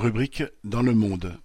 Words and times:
Rubrique 0.00 0.44
dans 0.64 0.80
le 0.80 0.94
monde. 0.94 1.38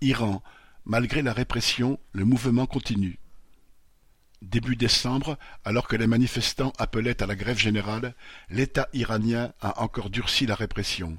Iran. 0.00 0.42
Malgré 0.84 1.22
la 1.22 1.32
répression, 1.32 2.00
le 2.10 2.24
mouvement 2.24 2.66
continue. 2.66 3.20
Début 4.42 4.74
décembre, 4.74 5.38
alors 5.64 5.86
que 5.86 5.94
les 5.94 6.08
manifestants 6.08 6.72
appelaient 6.78 7.22
à 7.22 7.26
la 7.26 7.36
grève 7.36 7.58
générale, 7.58 8.16
l'État 8.50 8.88
iranien 8.92 9.52
a 9.60 9.80
encore 9.84 10.10
durci 10.10 10.46
la 10.46 10.56
répression. 10.56 11.16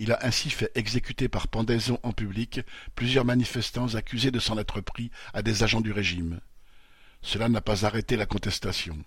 Il 0.00 0.10
a 0.10 0.18
ainsi 0.26 0.50
fait 0.50 0.72
exécuter 0.74 1.28
par 1.28 1.46
pendaison 1.46 2.00
en 2.02 2.10
public 2.10 2.62
plusieurs 2.96 3.24
manifestants 3.24 3.94
accusés 3.94 4.32
de 4.32 4.40
s'en 4.40 4.58
être 4.58 4.80
pris 4.80 5.12
à 5.32 5.42
des 5.42 5.62
agents 5.62 5.80
du 5.80 5.92
régime. 5.92 6.40
Cela 7.22 7.48
n'a 7.48 7.60
pas 7.60 7.86
arrêté 7.86 8.16
la 8.16 8.26
contestation. 8.26 8.98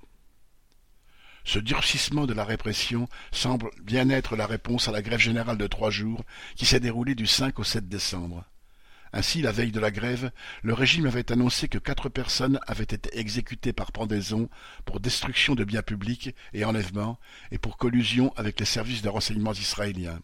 Ce 1.46 1.60
durcissement 1.60 2.26
de 2.26 2.34
la 2.34 2.46
répression 2.46 3.08
semble 3.32 3.70
bien 3.82 4.10
être 4.10 4.36
la 4.36 4.48
réponse 4.48 4.88
à 4.88 4.92
la 4.92 5.02
grève 5.02 5.20
générale 5.20 5.58
de 5.58 5.68
trois 5.68 5.90
jours 5.90 6.24
qui 6.56 6.66
s'est 6.66 6.80
déroulée 6.80 7.16
du 7.16 7.28
5 7.28 7.60
au 7.60 7.64
7 7.64 7.90
décembre. 7.90 8.46
Ainsi, 9.12 9.42
la 9.42 9.52
veille 9.52 9.72
de 9.72 9.80
la 9.80 9.92
grève, 9.92 10.32
le 10.64 10.74
régime 10.74 11.06
avait 11.06 11.32
annoncé 11.32 11.68
que 11.68 11.78
quatre 11.78 12.10
personnes 12.10 12.60
avaient 12.66 12.84
été 12.84 13.16
exécutées 13.20 13.74
par 13.74 13.92
pendaison 13.92 14.50
pour 14.86 15.00
destruction 15.00 15.54
de 15.54 15.64
biens 15.64 15.84
publics 15.84 16.34
et 16.54 16.66
enlèvement 16.66 17.20
et 17.52 17.60
pour 17.60 17.78
collusion 17.78 18.34
avec 18.38 18.60
les 18.60 18.66
services 18.66 19.04
de 19.04 19.10
renseignement 19.10 19.54
israéliens. 19.54 20.20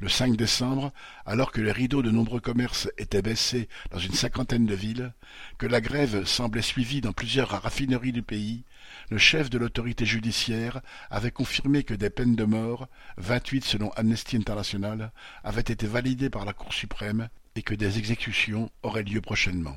Le 0.00 0.08
5 0.08 0.36
décembre, 0.36 0.92
alors 1.24 1.52
que 1.52 1.60
les 1.60 1.72
rideaux 1.72 2.02
de 2.02 2.10
nombreux 2.10 2.40
commerces 2.40 2.88
étaient 2.98 3.22
baissés 3.22 3.68
dans 3.90 3.98
une 3.98 4.12
cinquantaine 4.12 4.66
de 4.66 4.74
villes, 4.74 5.12
que 5.58 5.66
la 5.66 5.80
grève 5.80 6.24
semblait 6.26 6.62
suivie 6.62 7.00
dans 7.00 7.12
plusieurs 7.12 7.48
raffineries 7.48 8.12
du 8.12 8.22
pays, 8.22 8.64
le 9.10 9.18
chef 9.18 9.48
de 9.50 9.58
l'autorité 9.58 10.04
judiciaire 10.04 10.80
avait 11.10 11.30
confirmé 11.30 11.82
que 11.82 11.94
des 11.94 12.10
peines 12.10 12.36
de 12.36 12.44
mort, 12.44 12.88
vingt-huit 13.16 13.64
selon 13.64 13.90
Amnesty 13.90 14.36
International, 14.36 15.12
avaient 15.44 15.60
été 15.60 15.86
validées 15.86 16.30
par 16.30 16.44
la 16.44 16.52
Cour 16.52 16.72
suprême 16.72 17.28
et 17.54 17.62
que 17.62 17.74
des 17.74 17.98
exécutions 17.98 18.70
auraient 18.82 19.02
lieu 19.02 19.20
prochainement. 19.20 19.76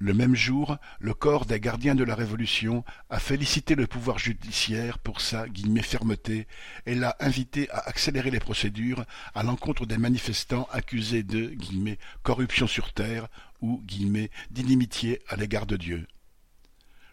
Le 0.00 0.14
même 0.14 0.36
jour, 0.36 0.76
le 1.00 1.12
corps 1.12 1.44
des 1.44 1.58
gardiens 1.58 1.96
de 1.96 2.04
la 2.04 2.14
Révolution 2.14 2.84
a 3.10 3.18
félicité 3.18 3.74
le 3.74 3.88
pouvoir 3.88 4.20
judiciaire 4.20 4.98
pour 5.00 5.20
sa 5.20 5.46
«fermeté» 5.82 6.46
et 6.86 6.94
l'a 6.94 7.16
invité 7.18 7.68
à 7.70 7.78
accélérer 7.88 8.30
les 8.30 8.38
procédures 8.38 9.04
à 9.34 9.42
l'encontre 9.42 9.86
des 9.86 9.98
manifestants 9.98 10.68
accusés 10.70 11.24
de 11.24 11.52
«corruption 12.22 12.68
sur 12.68 12.92
terre» 12.92 13.26
ou 13.60 13.82
«d'inimitié 14.50 15.20
à 15.28 15.34
l'égard 15.34 15.66
de 15.66 15.76
Dieu». 15.76 16.06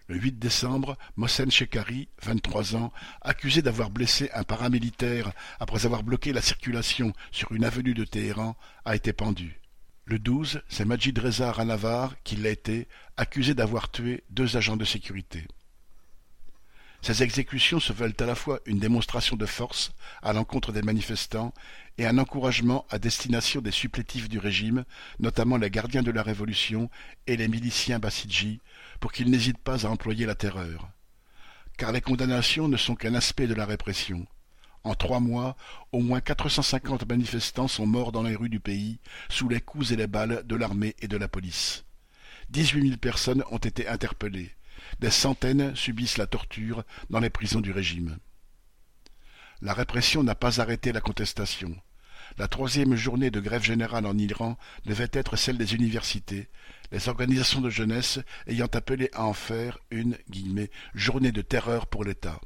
Le 0.08 0.18
8 0.18 0.38
décembre, 0.38 0.96
Mohsen 1.16 1.50
Shekari, 1.50 2.10
vingt-trois 2.22 2.76
ans, 2.76 2.94
accusé 3.22 3.64
d'avoir 3.64 3.90
blessé 3.90 4.30
un 4.36 4.44
paramilitaire 4.44 5.32
après 5.60 5.88
avoir 5.88 6.04
bloqué 6.04 6.32
la 6.34 6.44
circulation 6.44 7.14
sur 7.32 7.52
une 7.52 7.66
avenue 7.66 7.96
de 7.96 8.04
Téhéran, 8.04 8.56
a 8.86 8.96
été 8.96 9.12
pendu. 9.12 9.60
Le 10.08 10.20
12, 10.20 10.62
c'est 10.70 10.86
Majid 10.86 11.18
Reza 11.18 11.52
Ranavar 11.52 12.14
qui 12.24 12.36
l'a 12.36 12.52
été, 12.52 12.88
accusé 13.18 13.56
d'avoir 13.56 13.90
tué 13.90 14.24
deux 14.30 14.56
agents 14.56 14.78
de 14.78 14.86
sécurité. 14.86 15.48
Ces 17.02 17.24
exécutions 17.24 17.80
se 17.80 17.92
veulent 17.92 18.14
à 18.20 18.26
la 18.26 18.36
fois 18.36 18.60
une 18.68 18.78
démonstration 18.78 19.36
de 19.36 19.48
force 19.48 19.94
à 20.22 20.32
l'encontre 20.32 20.72
des 20.72 20.84
manifestants 20.84 21.56
et 21.98 22.06
un 22.06 22.20
encouragement 22.20 22.86
à 22.92 23.00
destination 23.00 23.62
des 23.62 23.72
supplétifs 23.72 24.30
du 24.30 24.38
régime, 24.38 24.86
notamment 25.20 25.58
les 25.58 25.72
gardiens 25.72 26.04
de 26.04 26.12
la 26.12 26.22
Révolution 26.22 26.92
et 27.26 27.36
les 27.36 27.48
miliciens 27.48 27.98
bassidji, 27.98 28.62
pour 29.00 29.12
qu'ils 29.12 29.32
n'hésitent 29.32 29.58
pas 29.58 29.88
à 29.88 29.90
employer 29.90 30.28
la 30.28 30.36
terreur. 30.36 30.88
Car 31.78 31.92
les 31.92 32.02
condamnations 32.02 32.68
ne 32.68 32.78
sont 32.78 32.96
qu'un 32.96 33.16
aspect 33.16 33.48
de 33.48 33.56
la 33.56 33.66
répression. 33.66 34.28
En 34.86 34.94
trois 34.94 35.20
mois, 35.20 35.58
au 35.92 36.00
moins 36.00 36.22
quatre 36.22 36.48
cent 36.48 36.62
cinquante 36.62 37.10
manifestants 37.10 37.68
sont 37.68 37.88
morts 37.88 38.12
dans 38.12 38.22
les 38.22 38.36
rues 38.36 38.50
du 38.50 38.60
pays, 38.60 39.00
sous 39.30 39.50
les 39.50 39.60
coups 39.60 39.90
et 39.90 39.96
les 39.96 40.06
balles 40.06 40.44
de 40.46 40.56
l'armée 40.56 40.96
et 41.00 41.08
de 41.08 41.18
la 41.18 41.28
police. 41.28 41.86
Dix-huit 42.52 42.84
mille 42.84 43.00
personnes 43.00 43.44
ont 43.50 43.58
été 43.58 43.88
interpellées. 43.88 44.52
Des 45.00 45.10
centaines 45.10 45.76
subissent 45.76 46.20
la 46.20 46.28
torture 46.28 46.84
dans 47.10 47.20
les 47.20 47.32
prisons 47.32 47.62
du 47.62 47.72
régime. 47.72 48.20
La 49.60 49.74
répression 49.74 50.22
n'a 50.22 50.36
pas 50.36 50.62
arrêté 50.62 50.92
la 50.92 51.02
contestation. 51.02 51.76
La 52.38 52.48
troisième 52.48 52.96
journée 52.96 53.32
de 53.32 53.40
grève 53.40 53.64
générale 53.64 54.06
en 54.06 54.16
Iran 54.16 54.56
devait 54.86 55.10
être 55.14 55.36
celle 55.36 55.58
des 55.58 55.74
universités, 55.74 56.48
les 56.92 57.10
organisations 57.10 57.62
de 57.62 57.72
jeunesse 57.72 58.20
ayant 58.46 58.70
appelé 58.72 59.10
à 59.14 59.24
en 59.24 59.34
faire 59.34 59.80
une 59.90 60.16
journée 60.94 61.32
de 61.32 61.42
terreur 61.42 61.88
pour 61.88 62.04
l'État 62.04 62.40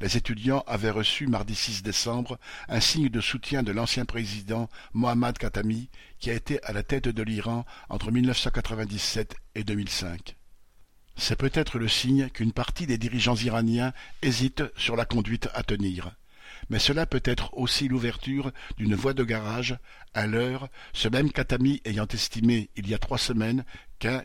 les 0.00 0.16
étudiants 0.16 0.64
avaient 0.66 0.90
reçu 0.90 1.26
mardi 1.26 1.54
6 1.54 1.82
décembre 1.82 2.38
un 2.68 2.80
signe 2.80 3.08
de 3.08 3.20
soutien 3.20 3.62
de 3.62 3.72
l'ancien 3.72 4.04
président 4.04 4.68
Mohammad 4.92 5.38
Khatami, 5.38 5.88
qui 6.18 6.30
a 6.30 6.34
été 6.34 6.62
à 6.64 6.72
la 6.72 6.82
tête 6.82 7.08
de 7.08 7.22
l'Iran 7.22 7.64
entre 7.88 8.10
1997 8.10 9.36
et 9.54 9.64
2005. 9.64 10.36
C'est 11.16 11.36
peut-être 11.36 11.78
le 11.78 11.88
signe 11.88 12.28
qu'une 12.28 12.52
partie 12.52 12.86
des 12.86 12.98
dirigeants 12.98 13.36
iraniens 13.36 13.92
hésite 14.22 14.62
sur 14.76 14.96
la 14.96 15.06
conduite 15.06 15.48
à 15.54 15.62
tenir. 15.62 16.14
Mais 16.68 16.78
cela 16.78 17.06
peut 17.06 17.22
être 17.24 17.54
aussi 17.54 17.88
l'ouverture 17.88 18.52
d'une 18.76 18.94
voie 18.94 19.14
de 19.14 19.24
garage 19.24 19.76
à 20.14 20.26
l'heure, 20.26 20.68
ce 20.92 21.08
même 21.08 21.32
Khatami 21.32 21.80
ayant 21.84 22.06
estimé 22.06 22.70
il 22.76 22.88
y 22.88 22.94
a 22.94 22.98
trois 22.98 23.18
semaines 23.18 23.64
qu'un 23.98 24.24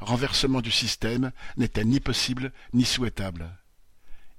renversement 0.00 0.60
du 0.60 0.70
système 0.70 1.32
n'était 1.56 1.84
ni 1.84 2.00
possible 2.00 2.52
ni 2.72 2.84
souhaitable. 2.84 3.50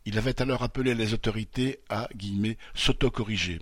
Il 0.08 0.18
avait 0.18 0.42
alors 0.42 0.64
appelé 0.64 0.96
les 0.96 1.14
autorités 1.14 1.82
à 1.90 2.08
«s'autocorriger». 2.76 3.60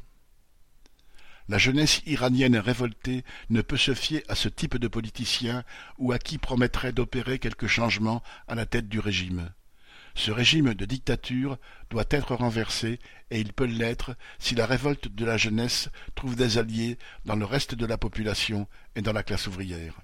La 1.49 1.57
jeunesse 1.57 2.03
iranienne 2.05 2.57
révoltée 2.57 3.23
ne 3.49 3.63
peut 3.63 3.77
se 3.77 3.95
fier 3.95 4.23
à 4.27 4.35
ce 4.35 4.47
type 4.47 4.77
de 4.77 4.87
politicien 4.87 5.63
ou 5.97 6.11
à 6.11 6.19
qui 6.19 6.37
promettrait 6.37 6.93
d'opérer 6.93 7.39
quelque 7.39 7.65
changement 7.65 8.21
à 8.47 8.53
la 8.53 8.67
tête 8.67 8.87
du 8.87 8.99
régime. 8.99 9.51
Ce 10.13 10.29
régime 10.29 10.75
de 10.75 10.85
dictature 10.85 11.57
doit 11.89 12.05
être 12.11 12.35
renversé 12.35 12.99
et 13.31 13.39
il 13.39 13.51
peut 13.51 13.65
l'être 13.65 14.15
si 14.37 14.53
la 14.53 14.67
révolte 14.67 15.07
de 15.07 15.25
la 15.25 15.37
jeunesse 15.37 15.89
trouve 16.13 16.35
des 16.35 16.59
alliés 16.59 16.99
dans 17.25 17.35
le 17.35 17.45
reste 17.45 17.73
de 17.73 17.87
la 17.87 17.97
population 17.97 18.67
et 18.95 19.01
dans 19.01 19.13
la 19.13 19.23
classe 19.23 19.47
ouvrière. 19.47 19.99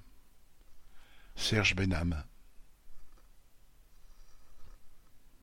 Serge 1.36 1.76
Benham 1.76 2.24